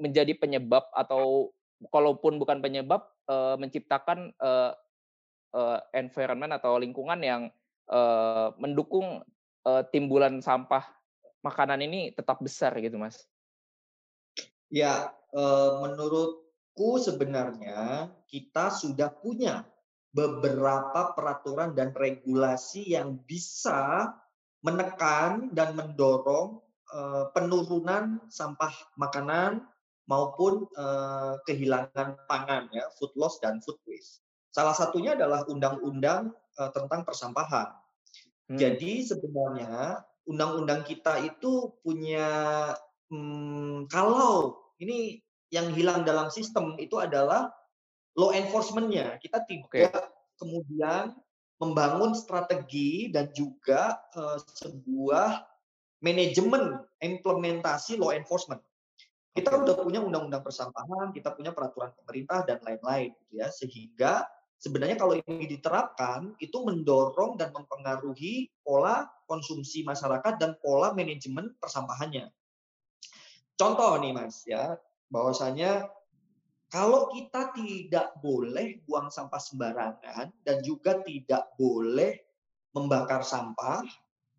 menjadi 0.00 0.32
penyebab 0.32 0.88
atau 0.96 1.52
kalaupun 1.92 2.40
bukan 2.40 2.64
penyebab 2.64 3.11
uh, 3.28 3.54
menciptakan 3.58 4.32
uh, 4.40 4.72
uh, 5.52 5.78
environment 5.94 6.56
atau 6.56 6.80
lingkungan 6.80 7.20
yang 7.20 7.42
uh, 7.92 8.50
mendukung 8.58 9.22
uh, 9.68 9.82
timbulan 9.92 10.40
sampah 10.40 10.82
makanan 11.42 11.84
ini 11.84 12.14
tetap 12.14 12.40
besar 12.40 12.74
gitu 12.80 12.98
mas? 12.98 13.26
Ya, 14.72 15.12
uh, 15.36 15.84
menurutku 15.84 16.96
sebenarnya 16.96 18.08
kita 18.30 18.72
sudah 18.72 19.12
punya 19.12 19.68
beberapa 20.12 21.16
peraturan 21.16 21.72
dan 21.72 21.92
regulasi 21.96 22.92
yang 22.92 23.20
bisa 23.24 24.12
menekan 24.60 25.50
dan 25.56 25.72
mendorong 25.74 26.60
penurunan 27.32 28.20
sampah 28.28 28.68
makanan 29.00 29.64
maupun 30.12 30.68
uh, 30.76 31.40
kehilangan 31.48 32.20
pangan 32.28 32.68
ya 32.68 32.84
food 33.00 33.16
loss 33.16 33.40
dan 33.40 33.64
food 33.64 33.80
waste. 33.88 34.20
Salah 34.52 34.76
satunya 34.76 35.16
adalah 35.16 35.48
undang-undang 35.48 36.36
uh, 36.60 36.68
tentang 36.76 37.08
persampahan. 37.08 37.72
Hmm. 38.52 38.60
Jadi 38.60 39.08
sebenarnya 39.08 40.04
undang-undang 40.28 40.84
kita 40.84 41.24
itu 41.24 41.72
punya 41.80 42.28
hmm, 43.08 43.88
kalau 43.88 44.60
ini 44.76 45.24
yang 45.48 45.72
hilang 45.72 46.04
dalam 46.04 46.28
sistem 46.28 46.76
itu 46.76 47.00
adalah 47.00 47.48
law 48.20 48.36
enforcement-nya. 48.36 49.16
Kita 49.16 49.40
tidak 49.48 49.72
okay. 49.72 49.88
kemudian 50.36 51.16
membangun 51.56 52.12
strategi 52.12 53.08
dan 53.08 53.32
juga 53.32 53.96
uh, 54.12 54.36
sebuah 54.60 55.48
manajemen 56.04 56.82
implementasi 57.00 57.96
law 57.96 58.12
enforcement. 58.12 58.60
Kita 59.32 59.48
okay. 59.48 59.64
udah 59.64 59.76
punya 59.80 60.00
undang-undang 60.04 60.44
persampahan, 60.44 61.08
kita 61.16 61.32
punya 61.32 61.56
peraturan 61.56 61.88
pemerintah 61.96 62.44
dan 62.44 62.60
lain-lain 62.60 63.16
gitu 63.16 63.32
ya. 63.40 63.48
Sehingga 63.48 64.28
sebenarnya 64.60 65.00
kalau 65.00 65.16
ini 65.16 65.48
diterapkan 65.48 66.36
itu 66.36 66.60
mendorong 66.60 67.40
dan 67.40 67.48
mempengaruhi 67.56 68.52
pola 68.60 69.08
konsumsi 69.24 69.80
masyarakat 69.88 70.36
dan 70.36 70.52
pola 70.60 70.92
manajemen 70.92 71.56
persampahannya. 71.56 72.28
Contoh 73.56 73.96
nih 74.04 74.12
Mas 74.12 74.44
ya, 74.44 74.76
bahwasanya 75.08 75.88
kalau 76.68 77.08
kita 77.12 77.56
tidak 77.56 78.16
boleh 78.20 78.80
buang 78.84 79.08
sampah 79.08 79.40
sembarangan 79.40 80.28
dan 80.44 80.56
juga 80.60 81.00
tidak 81.04 81.52
boleh 81.56 82.20
membakar 82.72 83.24
sampah 83.24 83.84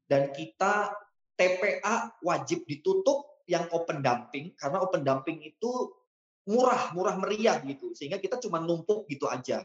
dan 0.10 0.34
kita 0.34 0.94
TPA 1.34 2.14
wajib 2.22 2.66
ditutup 2.70 3.33
yang 3.50 3.68
open 3.76 4.00
dumping 4.00 4.56
karena 4.56 4.80
open 4.80 5.04
dumping 5.04 5.44
itu 5.44 5.92
murah, 6.48 6.92
murah 6.96 7.16
meriah 7.20 7.60
gitu. 7.64 7.92
Sehingga 7.96 8.20
kita 8.20 8.40
cuma 8.40 8.60
numpuk 8.60 9.08
gitu 9.12 9.28
aja. 9.28 9.64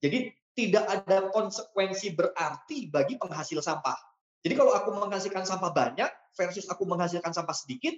Jadi 0.00 0.32
tidak 0.56 0.84
ada 0.88 1.28
konsekuensi 1.30 2.16
berarti 2.16 2.88
bagi 2.90 3.16
penghasil 3.16 3.60
sampah. 3.60 3.96
Jadi 4.40 4.54
kalau 4.56 4.72
aku 4.72 4.90
menghasilkan 4.96 5.44
sampah 5.44 5.70
banyak 5.72 6.10
versus 6.32 6.64
aku 6.68 6.88
menghasilkan 6.88 7.32
sampah 7.32 7.52
sedikit, 7.52 7.92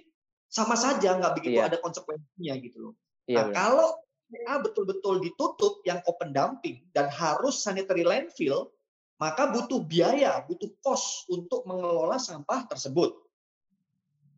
sama 0.51 0.75
saja 0.75 1.15
nggak 1.17 1.39
begitu 1.39 1.57
iya. 1.57 1.71
ada 1.71 1.79
konsekuensinya 1.79 2.53
gitu 2.59 2.77
loh. 2.91 2.93
Iya, 3.25 3.47
nah, 3.47 3.55
kalau 3.55 3.89
TPA 4.27 4.55
betul-betul 4.59 5.15
ditutup 5.23 5.79
yang 5.87 6.03
open 6.05 6.35
dumping 6.35 6.83
dan 6.91 7.07
harus 7.07 7.63
sanitary 7.63 8.03
landfill, 8.03 8.69
maka 9.17 9.49
butuh 9.55 9.79
biaya, 9.87 10.43
butuh 10.43 10.67
kos 10.83 11.23
untuk 11.31 11.63
mengelola 11.63 12.19
sampah 12.19 12.67
tersebut. 12.67 13.15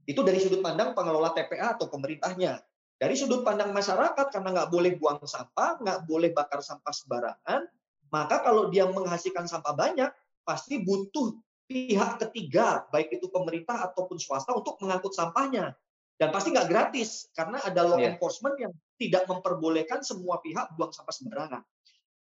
Itu 0.05 0.21
dari 0.21 0.37
sudut 0.37 0.61
pandang 0.61 0.93
pengelola 0.93 1.33
TPA 1.33 1.77
atau 1.77 1.89
pemerintahnya. 1.89 2.61
Dari 2.95 3.13
sudut 3.17 3.43
pandang 3.43 3.75
masyarakat, 3.75 4.31
karena 4.31 4.49
nggak 4.55 4.69
boleh 4.71 4.95
buang 4.95 5.19
sampah, 5.19 5.81
nggak 5.83 6.07
boleh 6.07 6.31
bakar 6.31 6.63
sampah 6.63 6.93
sembarangan, 6.95 7.67
maka 8.13 8.39
kalau 8.39 8.71
dia 8.71 8.87
menghasilkan 8.87 9.49
sampah 9.49 9.75
banyak, 9.75 10.07
pasti 10.47 10.79
butuh 10.79 11.35
pihak 11.67 12.21
ketiga, 12.21 12.87
baik 12.93 13.11
itu 13.17 13.27
pemerintah 13.27 13.91
ataupun 13.91 14.15
swasta 14.21 14.55
untuk 14.55 14.79
mengangkut 14.79 15.11
sampahnya. 15.11 15.75
Dan 16.15 16.31
pasti 16.31 16.55
nggak 16.55 16.69
gratis, 16.71 17.27
karena 17.35 17.59
ada 17.59 17.83
law 17.83 17.99
yeah. 17.99 18.15
enforcement 18.15 18.55
yang 18.55 18.71
tidak 18.95 19.27
memperbolehkan 19.27 19.99
semua 19.99 20.39
pihak 20.39 20.71
buang 20.79 20.95
sampah 20.95 21.11
sembarangan. 21.11 21.63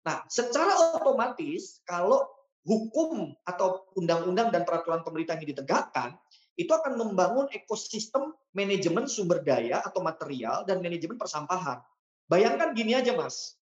Nah, 0.03 0.25
secara 0.25 0.97
otomatis 0.97 1.79
kalau 1.85 2.25
hukum 2.65 3.35
atau 3.45 3.85
undang-undang 3.93 4.49
dan 4.49 4.65
peraturan 4.65 5.05
pemerintah 5.05 5.37
yang 5.37 5.45
ditegakkan, 5.53 6.17
itu 6.53 6.69
akan 6.69 6.97
membangun 6.97 7.49
ekosistem 7.49 8.33
manajemen 8.53 9.09
sumber 9.09 9.41
daya 9.41 9.81
atau 9.81 10.05
material 10.05 10.65
dan 10.69 10.79
manajemen 10.79 11.17
persampahan. 11.17 11.81
Bayangkan 12.29 12.77
gini 12.77 12.93
aja, 12.93 13.17
Mas. 13.17 13.57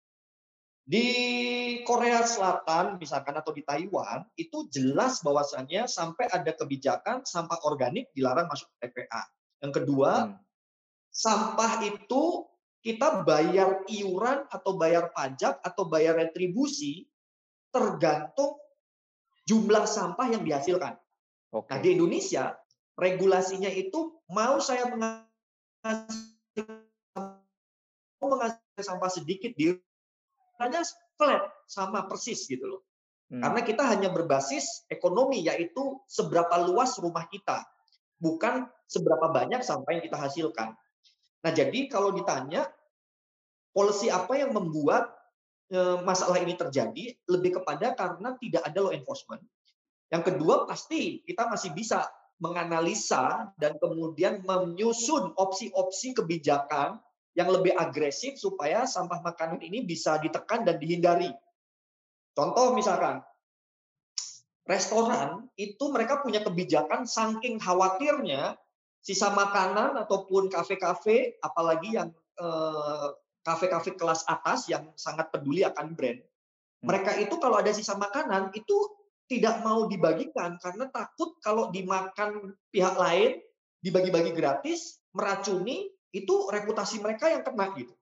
Di 0.82 1.08
Korea 1.88 2.25
Selatan 2.25 2.99
misalkan 2.99 3.38
atau 3.38 3.56
di 3.56 3.63
Taiwan 3.63 4.27
itu 4.36 4.67
jelas 4.67 5.23
bahwasannya 5.23 5.88
sampai 5.88 6.27
ada 6.27 6.51
kebijakan 6.51 7.23
sampah 7.23 7.63
organik 7.63 8.12
dilarang 8.12 8.51
masuk 8.51 8.67
ke 8.75 8.89
TPA. 8.89 9.23
Yang 9.62 9.73
kedua, 9.82 10.12
hmm. 10.27 10.36
sampah 11.13 11.86
itu 11.86 12.43
kita 12.82 13.21
bayar 13.23 13.86
iuran 13.88 14.49
atau 14.49 14.73
bayar 14.73 15.13
pajak 15.13 15.62
atau 15.62 15.86
bayar 15.86 16.17
retribusi 16.17 17.06
tergantung 17.69 18.58
jumlah 19.45 19.86
sampah 19.86 20.27
yang 20.34 20.41
dihasilkan. 20.41 20.97
Okay. 21.54 21.69
Nah, 21.71 21.80
di 21.80 21.89
Indonesia 21.93 22.58
regulasinya 23.02 23.74
itu 23.74 24.14
mau 24.30 24.62
saya 24.62 24.86
menghasilkan, 24.94 25.26
sampah 28.78 29.10
sedikit 29.10 29.58
di 29.58 29.74
hanya 30.62 30.86
flat 31.18 31.42
sama 31.66 32.06
persis 32.06 32.46
gitu 32.46 32.62
loh. 32.70 32.86
Hmm. 33.34 33.42
Karena 33.42 33.62
kita 33.66 33.84
hanya 33.90 34.14
berbasis 34.14 34.86
ekonomi 34.94 35.42
yaitu 35.42 35.98
seberapa 36.06 36.62
luas 36.70 37.02
rumah 37.02 37.26
kita, 37.26 37.66
bukan 38.22 38.70
seberapa 38.86 39.34
banyak 39.34 39.66
sampah 39.66 39.98
yang 39.98 40.04
kita 40.06 40.22
hasilkan. 40.22 40.78
Nah, 41.42 41.50
jadi 41.50 41.90
kalau 41.90 42.14
ditanya 42.14 42.70
polisi 43.74 44.14
apa 44.14 44.38
yang 44.38 44.54
membuat 44.54 45.10
Eh, 45.72 45.98
masalah 46.04 46.44
ini 46.44 46.60
terjadi 46.60 47.16
lebih 47.32 47.64
kepada 47.64 47.96
karena 47.96 48.36
tidak 48.44 48.60
ada 48.68 48.80
law 48.84 48.92
enforcement. 48.92 49.40
Yang 50.12 50.36
kedua 50.36 50.68
pasti 50.68 51.24
kita 51.24 51.48
masih 51.48 51.72
bisa 51.72 52.12
menganalisa 52.41 53.54
dan 53.62 53.77
kemudian 53.77 54.41
menyusun 54.41 55.38
opsi-opsi 55.38 56.17
kebijakan 56.17 56.97
yang 57.38 57.47
lebih 57.47 57.71
agresif 57.77 58.36
supaya 58.36 58.89
sampah 58.89 59.21
makanan 59.21 59.62
ini 59.62 59.86
bisa 59.86 60.17
ditekan 60.17 60.65
dan 60.65 60.82
dihindari. 60.82 61.32
Contoh 62.34 62.73
misalkan, 62.73 63.21
restoran 64.65 65.47
itu 65.56 65.86
mereka 65.93 66.19
punya 66.19 66.41
kebijakan 66.41 67.06
saking 67.06 67.62
khawatirnya 67.62 68.58
sisa 68.99 69.32
makanan 69.32 69.95
ataupun 70.01 70.49
kafe-kafe, 70.49 71.38
apalagi 71.45 71.95
yang 71.95 72.10
eh, 72.41 73.10
kafe-kafe 73.45 73.93
kelas 73.97 74.25
atas 74.25 74.65
yang 74.69 74.89
sangat 74.97 75.30
peduli 75.30 75.62
akan 75.62 75.93
brand. 75.93 76.19
Hmm. 76.19 76.86
Mereka 76.89 77.21
itu 77.21 77.38
kalau 77.38 77.62
ada 77.62 77.69
sisa 77.69 77.93
makanan 77.97 78.54
itu 78.58 78.75
tidak 79.32 79.63
mau 79.63 79.88
dibagikan 79.88 80.60
karena 80.60 80.91
takut 80.91 81.39
kalau 81.39 81.72
dimakan 81.72 82.52
pihak 82.67 83.00
lain 83.00 83.39
dibagi-bagi 83.80 84.36
gratis, 84.36 85.00
meracuni, 85.15 85.88
itu 86.12 86.52
reputasi 86.52 87.00
mereka 87.00 87.32
yang 87.32 87.48
kena 87.48 87.72
gitu. 87.80 87.96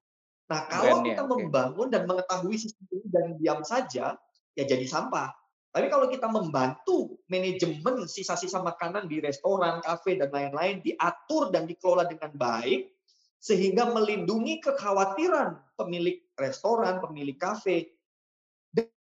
Nah, 0.49 0.65
kalau 0.65 1.05
Brand-nya, 1.05 1.13
kita 1.13 1.23
membangun 1.29 1.87
dan 1.93 2.09
mengetahui 2.09 2.57
sistem 2.57 2.89
ini 2.89 3.07
dan 3.13 3.25
diam 3.37 3.61
saja, 3.61 4.17
ya 4.57 4.63
jadi 4.65 4.81
sampah. 4.89 5.29
Tapi 5.69 5.85
kalau 5.93 6.09
kita 6.09 6.25
membantu 6.25 7.21
manajemen 7.29 8.09
sisa-sisa 8.09 8.65
makanan 8.65 9.05
di 9.05 9.21
restoran, 9.21 9.85
kafe, 9.85 10.17
dan 10.17 10.33
lain-lain 10.33 10.81
diatur 10.81 11.53
dan 11.53 11.69
dikelola 11.69 12.09
dengan 12.09 12.33
baik, 12.33 12.89
sehingga 13.37 13.93
melindungi 13.93 14.65
kekhawatiran 14.65 15.77
pemilik 15.77 16.17
restoran, 16.33 16.97
pemilik 16.97 17.37
kafe, 17.37 17.98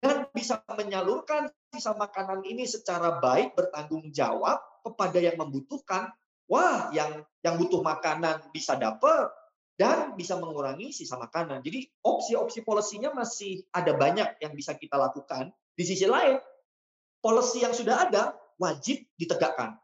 dan 0.05 0.29
bisa 0.37 0.61
menyalurkan 0.69 1.49
sisa 1.73 1.97
makanan 1.97 2.45
ini 2.45 2.69
secara 2.69 3.17
baik, 3.25 3.57
bertanggung 3.57 4.13
jawab 4.13 4.61
kepada 4.85 5.17
yang 5.17 5.41
membutuhkan, 5.41 6.13
wah, 6.45 6.93
yang 6.93 7.25
yang 7.41 7.57
butuh 7.57 7.81
makanan 7.81 8.45
bisa 8.53 8.77
dapat, 8.77 9.33
dan 9.81 10.13
bisa 10.13 10.37
mengurangi 10.37 10.93
sisa 10.93 11.17
makanan. 11.17 11.65
Jadi 11.65 11.89
opsi-opsi 12.05 12.61
polisinya 12.61 13.17
masih 13.17 13.65
ada 13.73 13.97
banyak 13.97 14.45
yang 14.45 14.53
bisa 14.53 14.77
kita 14.77 15.01
lakukan. 15.01 15.49
Di 15.73 15.89
sisi 15.89 16.05
lain, 16.05 16.37
policy 17.25 17.65
yang 17.65 17.73
sudah 17.73 18.05
ada 18.05 18.37
wajib 18.61 19.09
ditegakkan. 19.17 19.81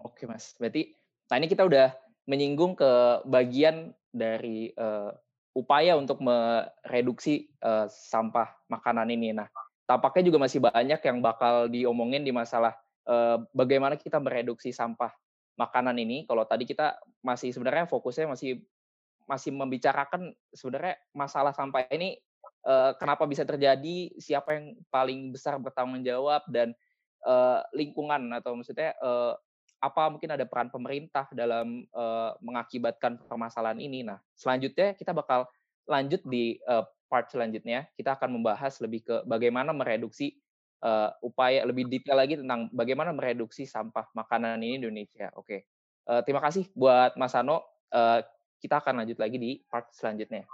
Oke 0.00 0.24
Mas, 0.24 0.56
berarti 0.56 0.96
ini 1.36 1.46
kita 1.52 1.68
udah 1.68 1.92
menyinggung 2.24 2.72
ke 2.80 3.20
bagian 3.28 3.92
dari 4.08 4.72
uh, 4.80 5.12
upaya 5.54 5.94
untuk 5.94 6.18
mereduksi 6.18 7.46
uh, 7.62 7.86
sampah 7.86 8.50
makanan 8.66 9.06
ini. 9.14 9.30
Nah, 9.30 9.46
tampaknya 9.86 10.28
juga 10.28 10.42
masih 10.42 10.58
banyak 10.58 11.00
yang 11.00 11.18
bakal 11.22 11.70
diomongin 11.70 12.26
di 12.26 12.34
masalah 12.34 12.74
uh, 13.06 13.38
bagaimana 13.54 13.94
kita 13.94 14.18
mereduksi 14.18 14.74
sampah 14.74 15.14
makanan 15.54 15.94
ini. 16.02 16.26
Kalau 16.26 16.42
tadi 16.44 16.66
kita 16.66 16.98
masih 17.22 17.54
sebenarnya 17.54 17.86
fokusnya 17.86 18.26
masih 18.34 18.60
masih 19.24 19.54
membicarakan 19.56 20.36
sebenarnya 20.52 21.00
masalah 21.16 21.54
sampah 21.56 21.88
ini 21.88 22.18
uh, 22.66 22.92
kenapa 22.98 23.24
bisa 23.24 23.46
terjadi, 23.46 24.12
siapa 24.20 24.58
yang 24.58 24.66
paling 24.90 25.32
besar 25.32 25.56
bertanggung 25.56 26.04
jawab 26.04 26.44
dan 26.50 26.74
uh, 27.24 27.62
lingkungan 27.72 28.34
atau 28.36 28.58
maksudnya 28.58 28.92
uh, 29.00 29.38
apa 29.84 30.08
mungkin 30.08 30.32
ada 30.32 30.48
peran 30.48 30.72
pemerintah 30.72 31.28
dalam 31.36 31.84
uh, 31.92 32.32
mengakibatkan 32.40 33.20
permasalahan 33.28 33.76
ini. 33.76 34.00
Nah, 34.00 34.16
selanjutnya 34.32 34.96
kita 34.96 35.12
bakal 35.12 35.44
lanjut 35.84 36.24
di 36.24 36.56
uh, 36.64 36.88
part 37.12 37.28
selanjutnya. 37.28 37.84
Kita 37.92 38.16
akan 38.16 38.40
membahas 38.40 38.80
lebih 38.80 39.04
ke 39.04 39.16
bagaimana 39.28 39.76
mereduksi 39.76 40.40
uh, 40.80 41.12
upaya 41.20 41.68
lebih 41.68 41.92
detail 41.92 42.16
lagi 42.16 42.40
tentang 42.40 42.72
bagaimana 42.72 43.12
mereduksi 43.12 43.68
sampah 43.68 44.08
makanan 44.16 44.64
ini 44.64 44.80
di 44.80 44.88
Indonesia. 44.88 45.28
Oke, 45.36 45.68
uh, 46.08 46.24
terima 46.24 46.40
kasih 46.40 46.64
buat 46.72 47.12
Mas 47.20 47.36
Ano. 47.36 47.60
Uh, 47.92 48.24
kita 48.64 48.80
akan 48.80 49.04
lanjut 49.04 49.20
lagi 49.20 49.36
di 49.36 49.60
part 49.68 49.92
selanjutnya. 49.92 50.48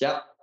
Siap. 0.00 0.39